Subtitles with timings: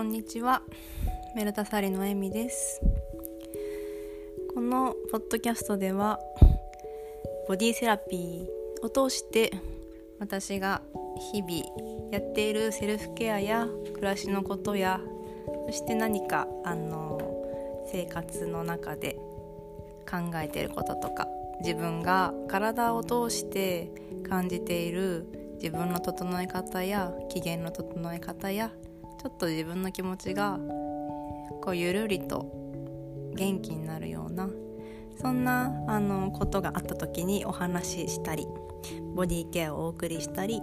[0.00, 0.62] こんにちは。
[1.36, 2.80] メルタサリのエミです。
[4.54, 6.18] このポッドキャストでは
[7.46, 9.52] ボディセラピーを通して
[10.18, 10.80] 私が
[11.32, 15.02] 日々やっているセルフケアや暮らしのことや
[15.66, 17.20] そして何かあの
[17.92, 19.18] 生活の中で
[20.10, 21.28] 考えていることとか
[21.60, 23.90] 自分が体を通して
[24.26, 25.26] 感じている
[25.62, 28.72] 自分の整え方や機嫌の整え方や
[29.20, 30.58] ちょっと自分の気持ちが
[31.60, 32.50] こうゆるりと
[33.34, 34.48] 元気になるような
[35.20, 38.46] そんなあのことがあった時にお話ししたり
[39.14, 40.62] ボディケアをお送りしたり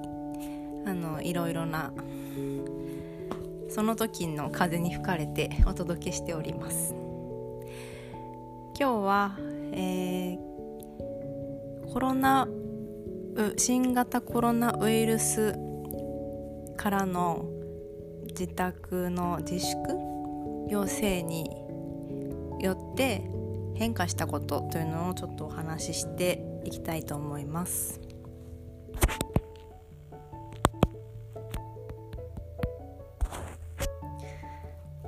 [0.88, 1.94] あのいろいろな
[3.70, 6.96] その時の風に吹かれてお届けしております。
[8.80, 9.38] 今日は、
[9.72, 12.48] えー、コロナ
[13.58, 15.54] 新型コロナウイルス
[16.76, 17.46] からの
[18.40, 19.76] 自宅の自粛
[20.70, 21.50] 要請に
[22.60, 23.28] よって
[23.74, 28.00] 変化したことというのをちょっとお話ししていきたいと思います。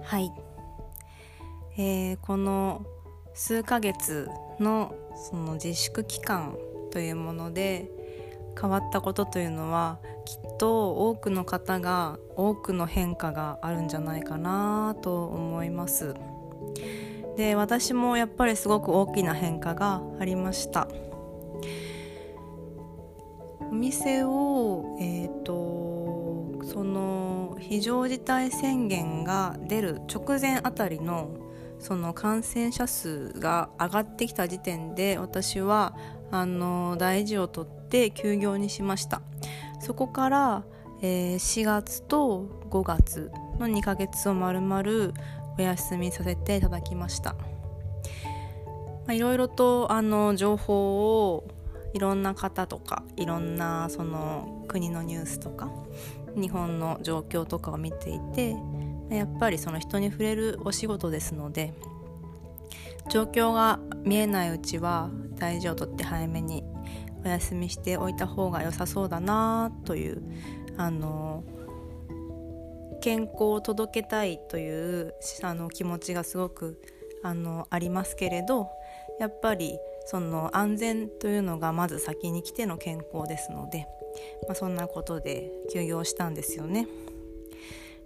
[0.01, 0.31] はい、
[1.77, 2.83] えー、この
[3.35, 4.27] 数ヶ月
[4.59, 4.95] の
[5.29, 6.57] その自粛期間
[6.89, 7.91] というもので
[8.59, 9.99] 変わったことというのは
[10.29, 16.13] きっと多くの方が多くの変化があるんじゃないかなと思います。
[17.35, 20.87] で私もやっぱりすごく大きな変化がありました。
[23.71, 31.31] お店をえっ、ー、とその非常事態宣言が出る直前あたりの
[31.79, 35.95] その感染者数が上がってきた時点で私は
[36.29, 39.23] あの大事をとって休業にしました。
[39.79, 40.63] そこから、
[41.01, 45.13] えー、4月と5月の2ヶ月をまるまる
[45.57, 47.35] お休みさせていただきました。
[49.13, 51.47] いろいろとあの情報を
[51.93, 55.71] いろんな方とかいろんなその国のニュースとか
[56.35, 58.55] 日本の状況とかを見ていて
[59.09, 61.73] やっぱりその人に触れるお仕事ですので
[63.09, 66.63] 状況が見えないうちは大事をとって早めに
[67.23, 70.21] お休みしておいた方が良さそうだなという
[70.77, 71.43] あの
[73.01, 75.13] 健康を届けたいという
[75.43, 76.81] あの気持ちがすごく
[77.23, 78.69] あのありますけれど
[79.19, 83.87] やっぱりその安全というのがまず先に来ての健康ですので、
[84.47, 86.87] まあ、そんなことで休業したんですよね。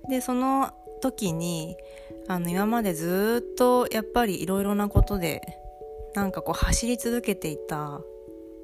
[0.10, 1.78] でその時に
[2.28, 5.42] あの今までずっとやっぱりいろいろなことで
[6.14, 8.02] なんかこう走り続けていた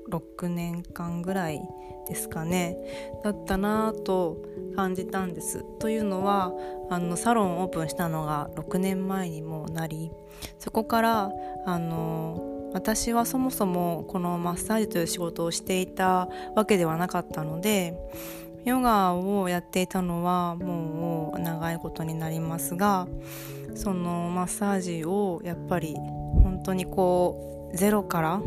[0.09, 1.62] 6年間ぐらい
[2.08, 2.78] ですかね
[3.24, 4.38] だったなと
[4.75, 5.64] 感じたんです。
[5.80, 6.52] というのは
[6.90, 10.12] あのサロンオープンしたのが6年前にもなり
[10.58, 11.31] そこから
[11.66, 17.97] あの私はそもそもこのマッサージという仕事をしていたわけではなかったので
[18.66, 23.08] ヨガをやっていたのはもう長いことになりますが
[23.76, 28.41] そのマッサージをやっぱり本当にこうゼロから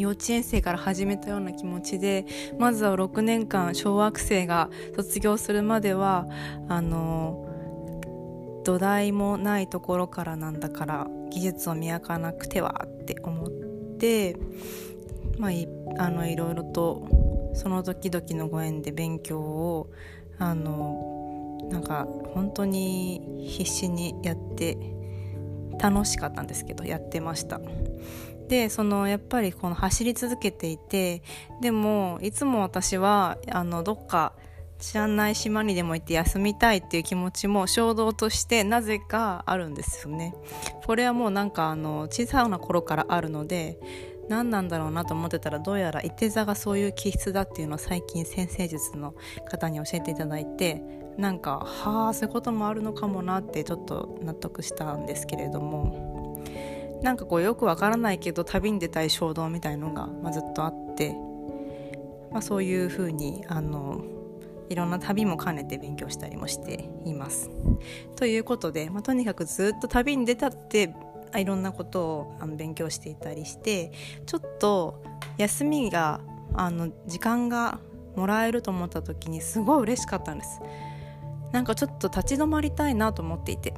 [0.00, 2.24] 幼稚園生から始めたような気持ちで
[2.58, 6.26] まずは6年間小学生が卒業するまでは
[6.68, 7.46] あの
[8.64, 13.50] 土台もないところからなんだから技術を磨かなくてはって思っ
[13.98, 14.36] て
[15.38, 15.68] まあい
[15.98, 17.06] あのいろいろと
[17.54, 19.90] その時々のご縁で勉強を
[20.38, 24.78] あのなんか本当に必死にやって
[25.78, 27.60] 楽しかったんですけどやってました。
[28.50, 31.22] でそのやっぱりこの走り続けていて
[31.60, 34.32] でもいつも私はあのどっか
[34.80, 40.34] 知らない島にでも行って休みたいっていう気持ちも衝動としてなぜかあるんですよね。
[40.84, 43.78] これはもうなんかあの小さな頃からあるので
[44.28, 49.14] 何なんだろうなと思ってたらどうやらいて座がそういう気質だっていうのを最近先生術の
[49.48, 50.82] 方に教えていただいて
[51.16, 56.19] なんかはあそういうこともあるのかもなってちょっと納得したんですけれども。
[57.02, 61.14] なんかこうよくわからないけど旅に出たい衝動みたいのが、まあ、ずっとあって、
[62.30, 64.02] まあ、そういうふうにあの
[64.68, 67.50] いろんな旅も兼ねて勉強したりもしています。
[68.16, 70.94] ということで、まあ、とにかくずっと旅に出たって
[71.36, 73.92] いろんなことをあの勉強していたりして
[74.26, 75.02] ちょっと
[75.38, 76.20] 休みが
[76.54, 77.78] あの時間が
[78.16, 80.60] もらえると思った時にすごい嬉しかったんです。
[81.52, 83.74] なんかちょっと立ち止まりたいなと思っていて。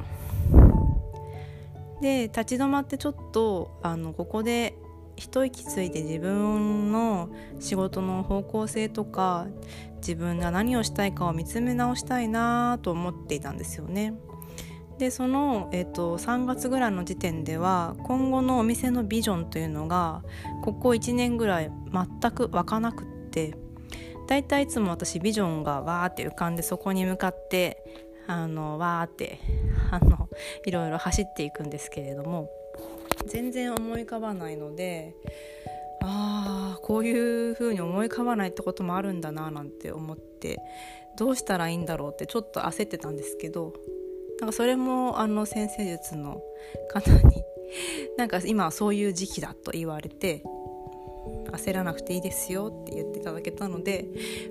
[2.03, 4.77] で立ち止まってちょっとあのここで
[5.15, 9.47] 一息ついて自分の仕事の方向性とか
[9.99, 14.15] 自分が何をしたいかを見つめ直したいなと思っていたんですよね。
[14.99, 20.23] でその、えーと、3月ぐらいの時点では今後のお店のビジョンというのが
[20.63, 23.57] ここ1年ぐらい全く湧かなくって
[24.29, 27.83] だいたいいつも私ビジョンがわーって浮かんでそこに向かって
[28.27, 29.41] あのわーって
[29.91, 30.22] あの
[30.65, 32.51] いろいろ走っていくんですけれども
[33.27, 35.15] 全然思い浮かばないので
[36.03, 40.59] ああこういう風に思い浮かばないってこともあるんだななんて思って
[41.17, 43.73] どうしたらいいんだろうってちょっと焦ってたんですけど
[44.41, 46.43] なんかそれもあの先生術の
[46.91, 47.45] 方に
[48.17, 50.43] なんか今はそういう時期だと言われて
[51.51, 54.07] 焦らなくていいですよって言っていただけたので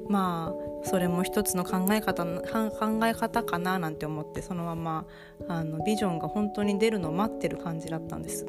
[0.08, 0.54] ま
[0.84, 5.06] あそれも一つの考え方考え方かななんて思ってそのまま
[5.48, 8.46] あのビジョンが本当に出るのを待ってる感じだったんです。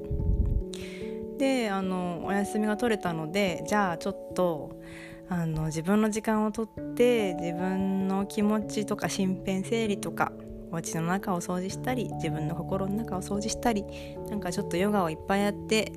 [1.38, 4.80] であのお休みが取れたのでじゃあちょっと
[5.28, 10.32] あの自分の時間をとって自分の気持ちとか身辺整理とか
[10.70, 13.84] お家の中を掃除したり自分の心の中を掃除したり
[14.30, 15.92] なんかちょっとヨガをいっぱいやって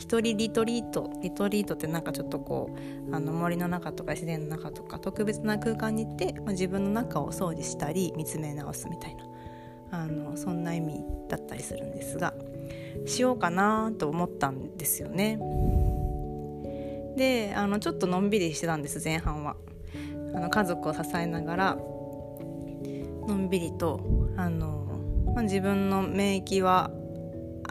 [0.00, 2.74] 一人リトリートリトリートってなんかちょっとこ
[3.10, 9.24] うあの森の中とか自然の中とか特別な空間に行って、まあ、自分の中を掃除したり見つめ直すみたいな
[9.92, 12.32] あのそんな意味だったりするんですが
[13.04, 15.38] しようかなと思ったんですよね。
[17.16, 19.56] であのちょっとのんびりしてたんです前半は。
[20.32, 21.74] あの家族を支えながら
[23.26, 24.00] のんびりと
[24.36, 24.86] あの、
[25.34, 26.90] まあ、自分の免疫は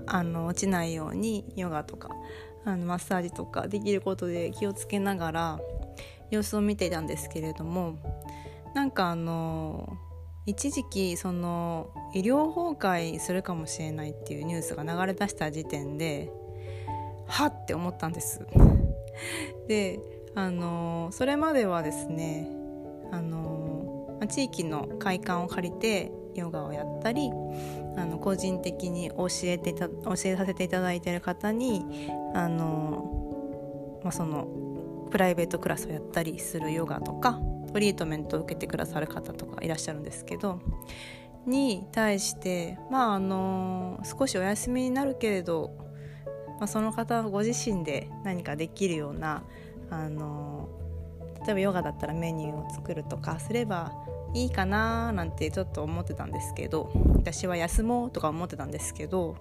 [0.10, 2.10] あの落ちないようにヨガとか
[2.66, 5.60] あのマッサージとかできることで気をつけながら
[6.32, 7.98] 様子を見ていたんですけれども
[8.74, 9.98] なんかあの
[10.46, 16.32] 一時期その医療崩壊するかもしれないっていうニュースが流れ出した時点で
[17.28, 18.46] はって思ったんです。
[19.68, 20.00] で
[20.36, 22.50] あのそれまではですね
[23.12, 27.32] あの地域の会館を借りてヨガをやったり
[27.98, 29.88] あの個人的に教えて教
[30.26, 34.48] えさせていただいてる方にあの、まあ、その
[35.12, 37.40] プライベートクラスをやったりするヨガとか
[37.72, 40.60] トリートメントを受けてくださる方とかいらっしゃるんですけど
[41.46, 45.76] に対してまああの少しお休みになるけれど、
[46.60, 49.44] まあ、その方ご自身で何かできるような
[49.90, 50.70] あの
[51.46, 53.94] 例えばヨガだったらメニューを作るとかすれば
[54.34, 59.36] いいかななんてちょっと思ってたんですけど私は休もうとか思ってたんですけど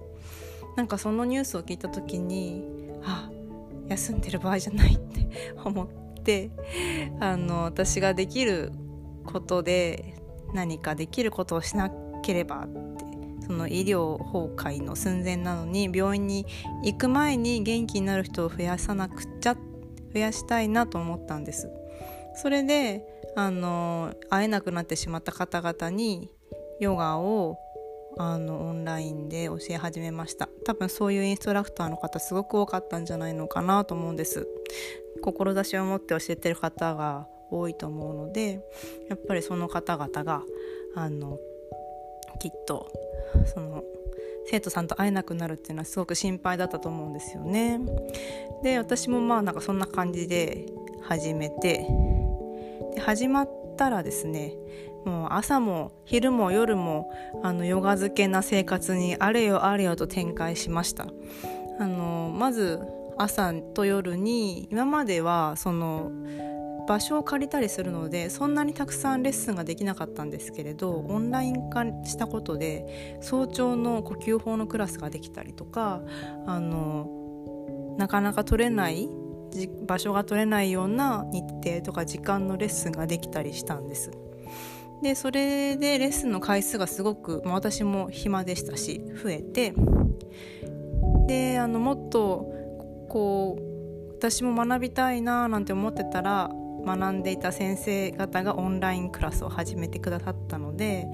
[0.77, 2.65] なんかそのニュースを聞いた時に
[3.03, 3.31] あ
[3.89, 5.29] 休んでる場合じゃないって
[5.65, 5.89] 思っ
[6.23, 6.51] て
[7.21, 8.73] あの私ができる
[9.25, 10.15] ことで
[10.55, 11.91] 何かできることをしな
[12.23, 12.89] ければって
[13.49, 16.47] その医療崩壊の寸前なのに病院に
[16.85, 21.71] 行く前に元気になる人を増やさなくちゃ増やしたいなと思ったんです。
[22.35, 23.05] それで
[23.39, 26.29] あの会えなくなってしまった方々に
[26.81, 27.57] ヨガを
[28.19, 30.49] あのオンラインで教え始めました。
[30.65, 34.49] 多分そういうインストラクターの方すごく多かったんじゃないのかなと思うんです。
[35.23, 38.61] 志を持って教えてる方が多いと思うので
[39.09, 40.43] やっぱりその方々が
[40.97, 41.39] あの
[42.41, 42.91] きっと
[43.55, 43.85] その
[44.51, 47.79] 生徒さんと会えなくなるっていうのはすごく心配だったと思うんですよね。
[48.65, 50.67] で私もまあなんかそんな感じで
[51.03, 51.87] 始めて
[52.95, 54.55] で始まったらですね
[55.05, 57.11] もう朝も昼も夜も
[57.43, 61.07] あのヨガ漬けな生活にあれよあれよと展開しました。
[61.81, 62.81] あのまず
[63.17, 66.11] 朝と夜に今まではその
[66.89, 76.01] 場所を借りたりするのでそんなにたくさんレッスンができなかったんですけれどオンライン化したことで早朝の呼吸法のクラスができたりとか
[76.47, 79.09] あのなかなか取れない
[79.87, 84.11] 場所が取れないような日程とか時間のレッスンができたりしたんです。
[85.03, 89.73] でそれでレッスンの回数がすごく、ま、私も暇でしたし増えて
[91.29, 92.53] であのもっと
[93.09, 96.51] こう私も学びたいななんて思ってたら
[96.85, 101.07] 学んでいた先生方がオンラインクラスを始めてくださったので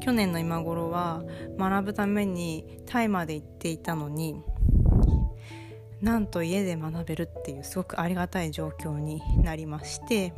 [0.00, 1.22] 去年の今頃は
[1.58, 4.42] 学ぶためにタイまで行っていたのに
[6.02, 10.34] なんと家で学べるっていうすごくありがたい状況になりまして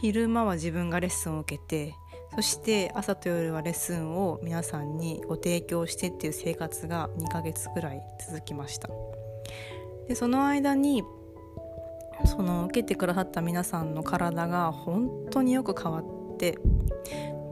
[0.00, 1.94] 昼間は自分がレッスンを受けて
[2.34, 8.88] そして朝と夜はレッスンを皆さんにご提供してっていう生活が2ヶ月ぐらい続きました。
[10.08, 11.04] でその間に
[12.24, 16.58] その受けてくださった皆さんの体が本当によく変わって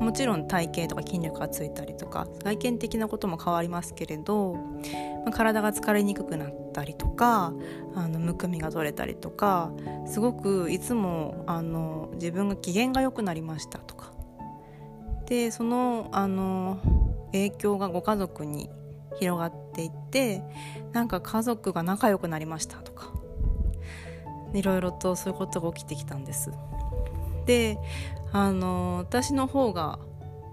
[0.01, 7.53] もちろん体型とか筋力がついたりとか外見的なことも変わりますけれど、まあ、体が疲れにくくなったりとか
[7.95, 9.71] あのむくみが取れたりとか
[10.07, 14.13] すごくいつもあの自分が機嫌が良くなりましたとか
[15.27, 16.81] でそのあの
[17.33, 18.71] 影響がご家族に
[19.19, 20.43] 広がっていって
[20.93, 23.13] なんか家族が仲良くなりましたとか
[24.55, 26.51] いろいろとそういうことが起きてきたんです。
[27.47, 27.79] で
[28.33, 29.99] あの私の方が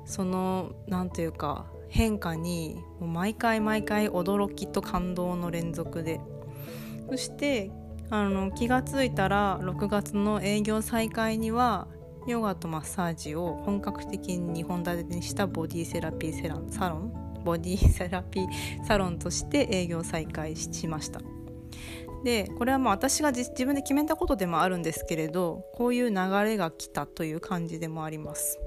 [0.05, 6.19] その何というか変化にも毎回毎回驚きと感動の連続で。
[7.09, 7.71] そして
[8.09, 11.87] あの気が付いたら6月の営業再開には
[12.27, 21.21] ヨガとマッサージを本格的に2本立てにしたボディセラピーセランサロンボディセラピーサロンとして営業再開しました。
[22.27, 28.59] でこれはもう私が自分で決めたことでもあるんですけれどこういう流れが来たという感じでもあります。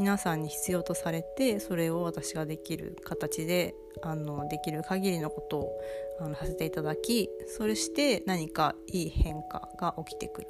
[0.00, 5.70] 皆さんに必要とされてそれを私ができる形であのできる限りのことを
[6.18, 10.48] あのさせていただきそれして何かいい変化が起きてくる。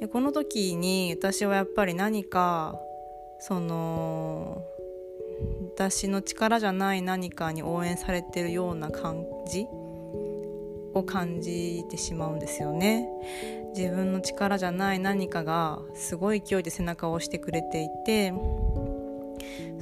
[0.00, 2.78] でこの時に私はやっぱり何か
[3.40, 4.62] その
[5.74, 9.66] 私の力じゃない何かに応援されてるような感じ
[10.98, 13.08] を感じてしまうんですよね。
[13.76, 18.32] 自分の力じゃない何かがすごい勢いで背中を押してくれていて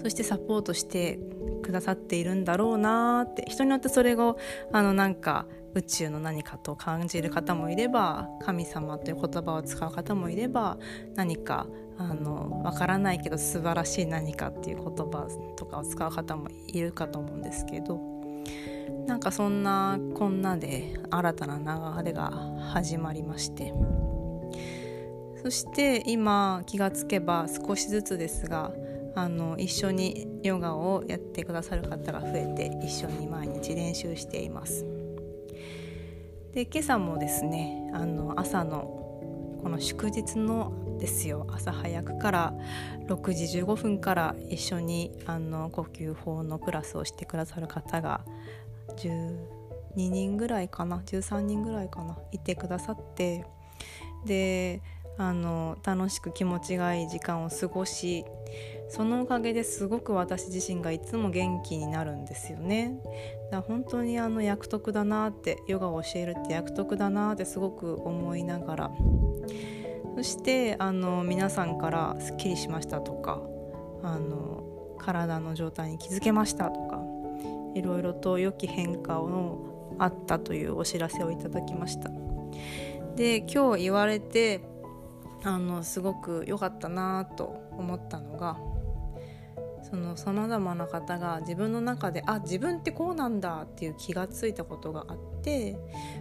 [0.03, 1.21] そしてサポートして
[1.63, 4.35] くださっているんだろうなって人によってそれが
[4.73, 10.77] あのなんか宇宙の何かと感じる方もいれば神様という言葉を使う方もいれば
[11.15, 11.67] 何か
[11.97, 18.14] あの分からないけど素晴らしい何かっていう言葉とかを使う方もいるかと思うんですけど
[19.07, 22.31] なんかそんなこんなで新たな流れが
[22.73, 23.73] 始まりまして
[25.43, 28.73] そして今気がつけば少しずつですが
[29.15, 34.85] あの一緒にヨガをやってくださる方が増えて一緒に毎日練習しています。
[36.53, 42.55] で今朝もですねあの朝のこの祝日のですよ朝早くから
[43.09, 48.25] 6時15分から一緒にあの呼吸法のクラスをしてくださる方が
[48.97, 49.37] 12
[49.97, 53.45] 人ぐらいかな13人ぐらいかないてくださって
[54.25, 54.83] で
[55.17, 58.25] あの楽しく気持ちがいい時間を過ごし
[58.89, 63.01] そのおかげですごく私自身がいつも元気になるんですよね。
[63.51, 68.91] だ本当にあの役得だなってヨガを教えるって役得だなってすごく思いながら
[70.17, 73.41] そしてあの皆さんから「すっきりしました」とか
[74.03, 74.63] あの
[74.99, 77.04] 「体の状態に気づけました」とか
[77.75, 82.11] いろいろと良き変化をあったというお知らせをいただきました。
[83.17, 84.61] で今日言われて
[85.45, 88.57] あのすごく良かったなと思ったのが
[89.83, 95.77] そのさまざまな方が自分の中であ自分ってこうなんだっていう気がついたことがあって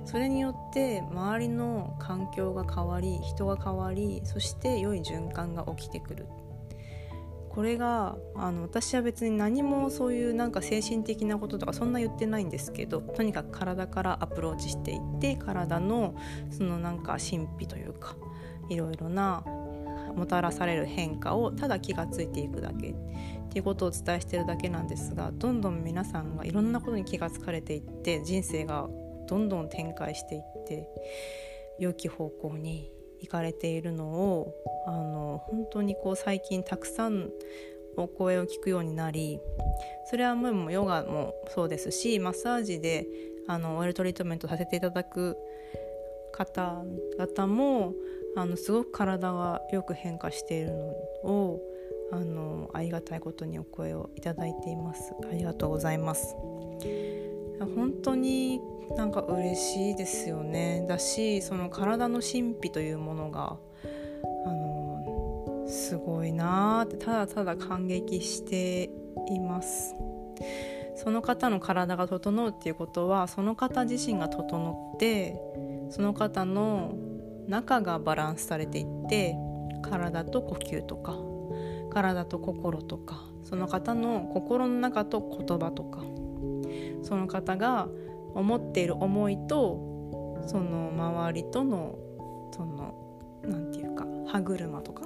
[0.06, 6.28] それによって周りの環境が変わり人が変わりそして良い循環が起きてくる。
[7.54, 16.16] これがあの私は別に何もそういうなんか精神的なこととかそんな言ってないんですけどとにかく体からアプローチしていって体の
[16.50, 18.16] そのなんか神秘というか
[18.70, 19.44] いろいろな
[20.16, 22.96] もたらされる変化をただ気が付いていくだけっ
[23.52, 28.88] ていうことをお伝えしてるだけなんですがどんどん皆さんがいろんなことに気が付かれていって人生が
[29.28, 30.88] どんどん展開していって
[31.80, 32.93] 良き方向に
[33.24, 34.54] 行かれているのを
[34.86, 37.30] あの本当にこう最近たくさん
[37.96, 39.40] お声を聞くようになり
[40.10, 43.08] それはもうヨガもそうですしマッサージで
[43.48, 45.38] あのオイルトリートメントさせていただく
[46.34, 47.94] 方々も
[48.36, 50.76] あのすごく体がよく変化しているの
[51.30, 51.62] を
[52.12, 55.14] あのありがたいことにお声をいただいています。
[55.30, 56.36] ありがとうございます。
[57.76, 58.60] 本当に
[58.96, 60.86] なんか嬉しいですよね。
[60.88, 63.58] だしその体の神秘というものが
[64.46, 68.90] あのすごいなーってただただ感激して
[69.30, 69.96] います。
[70.96, 75.40] その方の体が整うっていうことはその方自身が整って
[75.90, 76.94] その方の
[77.48, 79.36] 中がバランスされていって
[79.82, 81.18] 体と呼吸とか
[81.92, 86.04] 体と心とかその方の心の中と言葉とか
[87.04, 87.88] その方が
[88.36, 91.98] 思っている思いとその周りとの
[92.52, 95.04] その何て言うか歯車とか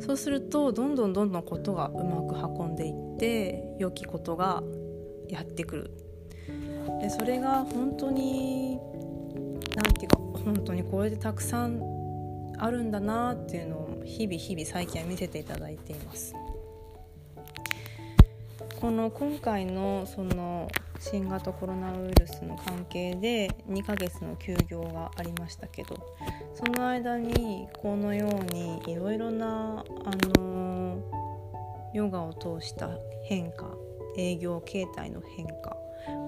[0.00, 4.62] そうするとどんどんどんどんことがうまく運んでいって良きことが
[5.28, 5.90] やってくる
[7.00, 8.78] でそれが本当に
[9.76, 11.80] 何て言うか本当にこれでたくさん
[12.58, 16.34] あるんだなっていうのを日々日々最近は見せていただいています。
[18.80, 20.68] この今回のその
[21.02, 25.96] 新型コロナウイルスの関係で2ヶ月の休業がありましたけど
[26.54, 30.98] その間にこのようにいろいろなあの
[31.92, 32.88] ヨガを通した
[33.24, 33.66] 変化
[34.16, 35.76] 営業形態の変化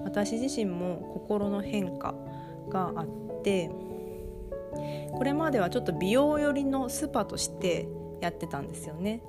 [0.03, 2.13] 私自身も心の変化
[2.69, 3.71] があって
[5.13, 7.87] これまではちょっと美容寄りのスパとして
[8.19, 9.21] やってたんですよね。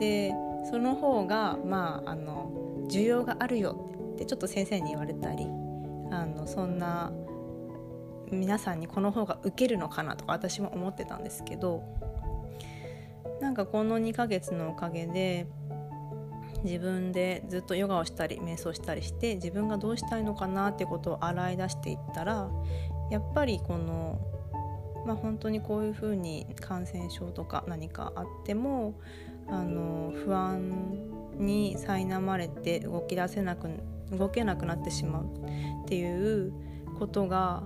[0.00, 0.32] で
[0.70, 2.50] その方がまああの
[2.88, 5.46] 需要があるよってちょっと先生に言われたり
[6.10, 7.12] あのそんな
[8.30, 11.82] 皆さんにこの方が受けるのかなとか私も思ってたんですけど
[13.40, 15.46] なんかこの2ヶ月のおかげで
[16.64, 22.50] 自分でずっとヨガをしたり瞑想したりして自分がどうしたいのかなってことを洗い出していったら
[23.10, 24.20] やっぱりこの
[25.06, 28.98] まあ本当にこういうふうに感染症とか何かあっても
[29.46, 33.70] あの不安に苛まれて動き出せなく
[34.12, 35.24] 動けなくなってしまう
[35.84, 36.52] っていう
[36.98, 37.62] ことが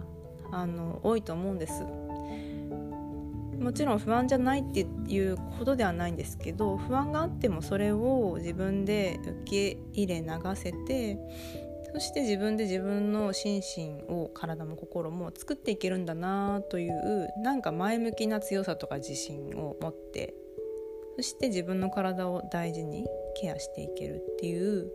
[0.50, 1.84] あの多いと思うんです。
[3.58, 11.16] もちろん不安じゃないっていうことではないんですけど不安があってもそれを自分で受け入れ流せて
[11.92, 20.34] そして自分で自分の心身を体も心も作っていけるんだなというなんか前向きな強さとか自信を持って
[21.16, 23.06] そして自分の体を大事に
[23.40, 24.90] ケアしていけるっていう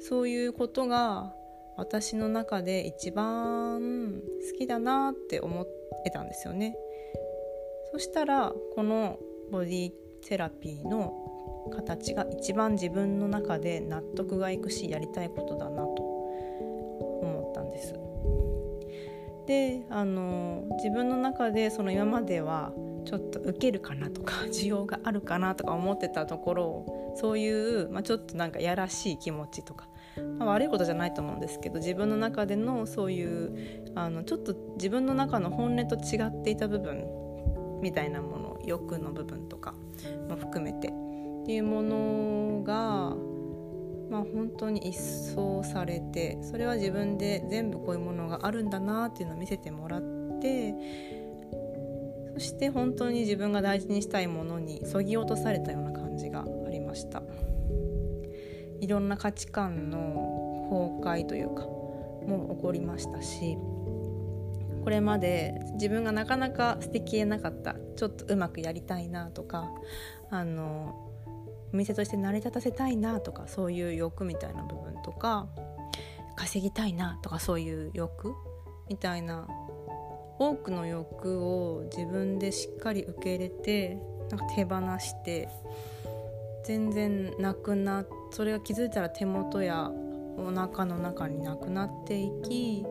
[0.00, 1.34] そういうことが
[1.76, 4.20] 私の中で一番
[4.52, 5.66] 好きだなって思っ
[6.04, 6.76] てたんですよね。
[7.92, 9.18] そしたらこの
[9.50, 11.14] ボディセラピーの
[11.72, 17.94] 形が一番自分の中で納得がいくしやりたいことだなと思ったんです。
[19.46, 22.72] であの自分の中でその今までは
[23.04, 29.88] ちょっと受けるかなとか需要があるかなとか思ってたところをそういう、まあ、ちょっとなんかやらしい気持ちとか、
[30.38, 37.04] まあ、悪いことじゃないと思うんですけど自分の中でのそういうあのちょっと自分の中の本音と違っていた部分
[37.80, 39.74] みたいなもの欲の部分とか
[40.28, 43.14] も含めてっていうものが、
[44.10, 50.02] まあ、本当に一掃されてそれは自分で全部こういうものがあるんだなっていうのを見せてもらっ
[50.40, 50.74] て
[52.34, 56.44] そして本当に自分が大事にしたいものにそぎ落とされたような感じが
[56.96, 57.22] した。
[58.80, 63.56] いろんな価値観の崩壊というかも起こりましたし
[64.84, 69.68] これまで自分がなかなか捨てきれなかったちょっとうまくやりたいなとか
[70.30, 71.12] あの
[71.72, 75.48] お店として成り立たせたいなとかそういう欲みたいな部分とか
[76.36, 78.34] 稼ぎたいなとかそういう欲
[78.88, 79.48] みたいな
[80.38, 83.98] 多くの欲を自分でしっかり受け入れて
[84.30, 85.48] なんか手放して
[86.66, 89.88] 全然なくなそれが気づいたら手元や
[90.36, 92.84] お腹の中になくなっていき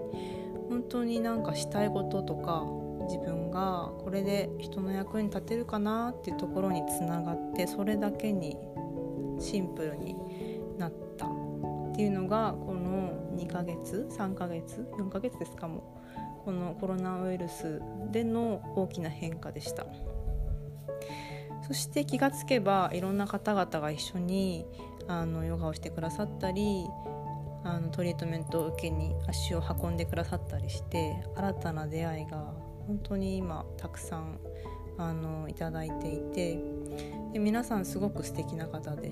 [0.70, 2.64] 本当になんかしたいこととか
[3.10, 8.58] 自分がこれで人の役に立てるかなっていうところにつながってそれだけに
[9.42, 10.16] シンプルに
[10.78, 11.30] なったっ
[11.96, 16.02] ていうのがこの2ヶ月3ヶ月4ヶ月ですかも
[16.46, 19.86] このコロナウイルスでの大きな変化でした。
[21.68, 24.66] そして気がつけばいろんな方々が一緒に
[25.08, 26.86] あのヨガをしてくださったり
[27.64, 32.54] あのトリートメントを受けに足を運んでくださったりして新たな出会いが
[32.88, 34.40] 本当に今たくさん
[34.98, 36.60] あのいただいていて
[37.34, 39.12] で皆さんすごく素敵な方で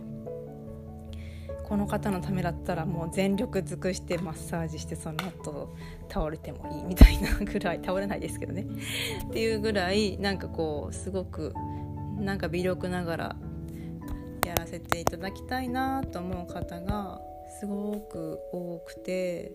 [1.63, 5.75] この方のためだったらもう全力尽くしてマッサージしてその後
[6.09, 8.67] 倒れてもいいみたいなぐらい倒れないですけどね。
[9.27, 11.53] っていうぐらいなんかこうすごく
[12.19, 13.35] なんか微力ながら
[14.45, 17.21] やらせていただきたいなと思う方が
[17.59, 19.51] すごく多くて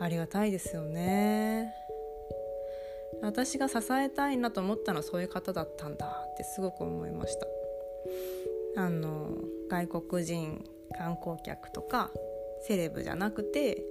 [0.00, 1.72] ありがたいですよね。
[3.22, 7.46] 私が支えたいなと思ったのはそういう方だったんだってすごく思いました。
[8.82, 9.30] あの
[9.68, 10.64] 外国人
[10.96, 12.10] 観光客とか
[12.66, 13.82] セレブじゃなくて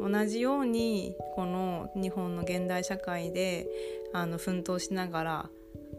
[0.00, 3.68] 同じようにこの日本の現代社会で
[4.12, 5.50] あの奮闘しながら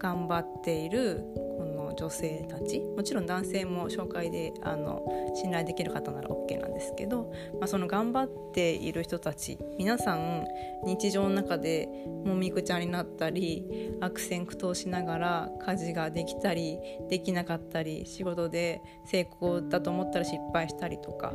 [0.01, 10.47] 頑張っているこの女性たちもちろん男性も紹介であの信頼できる方なら OK なんですけど、まあ、その頑張っている人たち皆さん
[10.85, 11.87] 日常の中で
[12.25, 21.31] もみくちゃんになったり悪戦苦闘しながら家事ができたりできなかったり仕事で成功だと思ったら失敗したりとか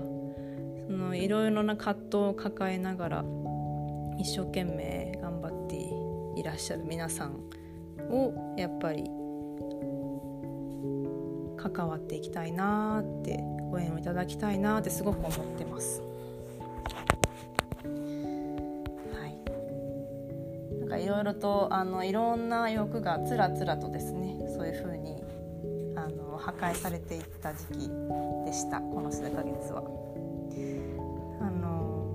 [0.89, 3.25] そのいろいろな葛藤を抱えながら
[4.19, 7.66] 一生懸命頑張っていらっしゃる皆さん。
[8.11, 9.05] をやっぱり
[11.57, 13.39] 関わっていきたいなって
[13.71, 16.01] ご縁をいただきたいなってすごく思ってます。
[17.83, 25.23] はいなんかいろいろとあのいろんな欲がつらつらとですねそういうふうに
[25.97, 27.91] あの破壊されていった時期
[28.45, 29.83] でしたこの数ヶ月は。
[31.41, 32.07] あの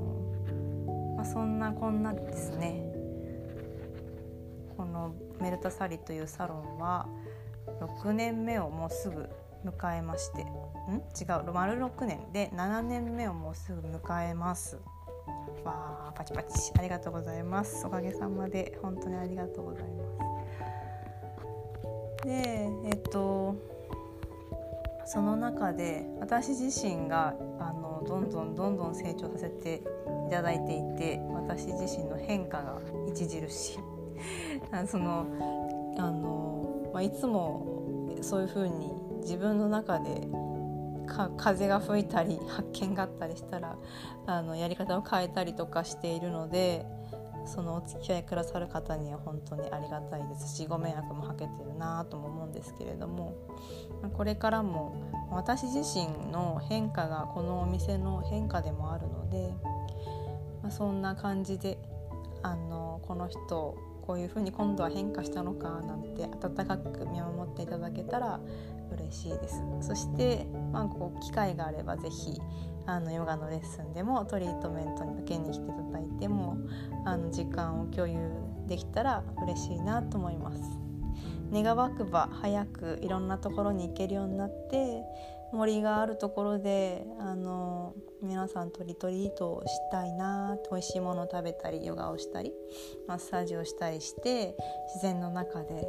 [1.16, 2.92] まあ、そんなこんなですね
[4.76, 7.08] このメルタサリというサロンは
[7.82, 9.30] 6年目をもうすぐ
[9.66, 10.48] 迎えましてん？
[10.48, 14.78] 違う丸6年で7年目をもうすぐ迎えます。
[15.64, 16.72] わあパチパチ。
[16.78, 17.86] ありがとうございます。
[17.86, 19.88] おかげさまで本当にありがとうございま
[22.24, 22.28] す。
[22.28, 23.56] でえっと
[25.06, 29.84] その中で私自身があのどんどんどんどん成長させて
[30.28, 32.80] いただいていて私自身の変化が
[33.12, 34.01] 著しい。
[34.88, 35.26] その
[35.98, 37.66] あの、まあ、いつも
[38.22, 40.28] そういうふうに自分の中で
[41.38, 43.78] 風が吹いたり発見があったりしたら
[44.26, 46.86] あのやり方を変えたりとかしているので
[47.46, 53.36] そのお付き合いくださる方には本当にありがたいですしご迷惑もかけてるなとも思うんですけれども
[54.14, 59.54] これからも私自身の変化がこのお店の変化でもあるので、
[60.62, 61.78] まあ、そんな感じで
[62.44, 68.40] あのこの人こういう風に今度は変化したのかなんて温かく見守っていただけたら
[68.92, 69.62] 嬉しいです。
[69.82, 72.42] そして、まあ、こう機会があれば是非
[72.86, 76.58] あのヨガのレッスンでもトリートメントに受けに来ていただいても
[77.06, 78.20] あの時間を共有
[78.68, 80.62] できたら嬉しいなと思います。
[81.54, 85.04] 願わくば早くいろんなところに行けるようになって
[85.54, 92.54] 森があるところであの皆さんとリトリートをしたいな美味しいものを食べたりヨガをしたり
[93.08, 94.56] マッサージをしたりして
[94.94, 95.88] 自然の中で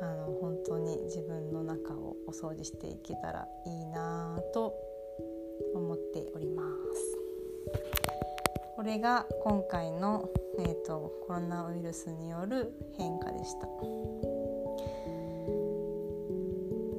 [0.00, 4.74] あの本当に自分の中をお掃除していけたらいいなと
[5.74, 6.62] 思っておりま
[6.94, 7.24] す。
[8.76, 13.68] これが今回の、えーと、コロナウイルスによる変化でした。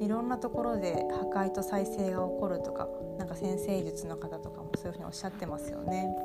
[0.06, 0.94] いろんなところで
[1.34, 2.88] 破壊と再生が起こるとか
[3.18, 6.16] なんか先生術の方とかもそういうふうにおっしゃってますよね。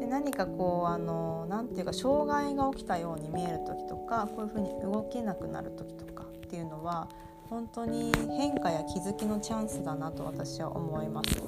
[0.00, 7.08] で何かこうあのなんていうか障害が起きたように見える時とかこういうふうに動けなくなる時とかっていうのは
[7.48, 11.40] 本当に変化や気づきのチャンスだなと私は思います。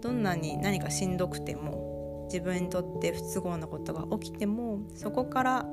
[0.00, 5.66] どんなに何かしんどくても自分にとって不都合なことが起きてもそこから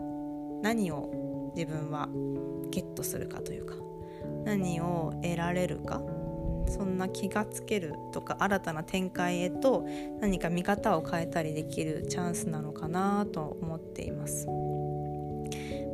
[0.62, 2.10] 何を自分は
[2.69, 3.76] ゲットするかというか
[4.45, 6.01] 何を得られるか？
[6.67, 9.86] そんな気がつけるとか新たな展開へと
[10.21, 14.47] 何か見方を変えたりできるチャンスなのかなと思っています。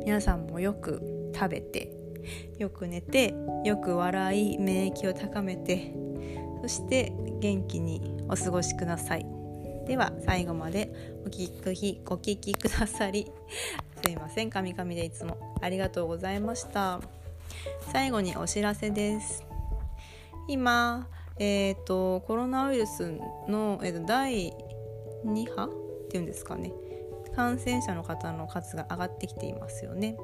[0.04, 1.92] 皆さんもよく食べて
[2.58, 5.92] よく寝てよく笑い免疫を高めて
[6.62, 9.26] そして元気にお過ごしください。
[9.86, 10.92] では最後まで
[11.26, 13.30] お聞きご聞きくださり
[14.04, 14.50] すいません。
[14.50, 17.00] カミカミでいつもありがとうございました。
[17.92, 19.44] 最後にお知らせです
[20.48, 21.06] 今
[21.42, 24.52] えーと、コロナウイルスの、えーと、第
[25.24, 25.64] 2波？
[25.64, 26.70] っていうんですかね
[27.34, 30.16] 感染者の方の数が上がってきていますよね。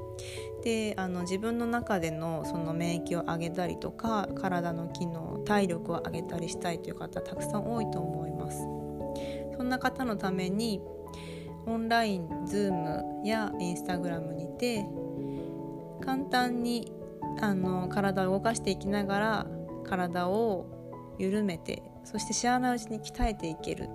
[0.63, 8.59] であの自分の中でのその免疫を上げたりとか体の機能体力を上げたりしたいという方たくさん多いと思います。
[9.55, 10.81] そんな方のために
[11.65, 14.85] オンライン Zoom や Instagram にて
[16.01, 16.91] 簡単に
[17.39, 19.47] あの体を動かしていきながら
[19.85, 23.89] 体を緩めてそして知らないうちに鍛えていける。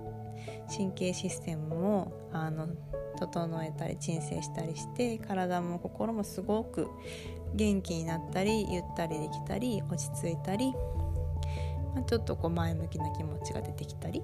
[0.74, 2.68] 神経システムもあの
[3.18, 6.88] 整えたり鎮静したりして体も心もすごく
[7.54, 10.72] 元気になったりゆったりできたり落ち着いたり、
[11.94, 14.22] まあ、ちょっとこう前向きな気持ちが出てきたり、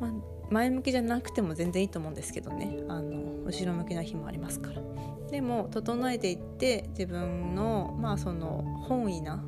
[0.00, 0.12] まあ、
[0.50, 2.78] 前向きじゃなくても全然いいと思うんですけどね。
[2.88, 4.82] あの後ろ向きな日もありますから。
[5.30, 9.44] でも整えていって自分のまあその本意な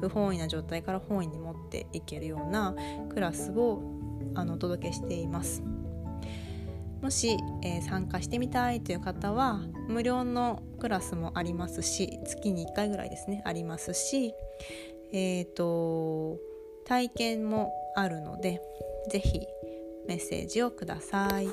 [0.00, 2.74] 不本意な状態から本意に持っていけるような
[3.10, 3.82] クラスを
[4.34, 5.62] あのお届けしています。
[7.02, 14.34] もし、えー、参加してみたいという方は無料のクラスもありますし月に1回ぐらいですねありますし
[15.12, 16.38] えっ、ー、と
[16.86, 18.60] 体験もあるので
[19.10, 19.46] 是非
[20.08, 21.48] メッセージをください。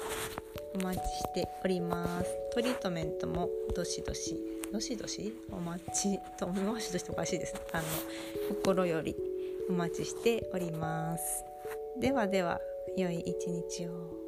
[0.75, 2.25] お待ちしております。
[2.53, 4.35] トリートメントもどしどし
[4.71, 5.33] どしどし？
[5.51, 7.83] お待ちと思いますどしおかしいですあの
[8.49, 9.15] 心より
[9.69, 11.43] お待ちしております。
[11.99, 12.59] ではでは
[12.97, 14.24] 良い一日を。